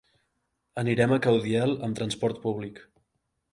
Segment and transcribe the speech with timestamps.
[0.83, 2.83] Anirem a Caudiel amb transport públic.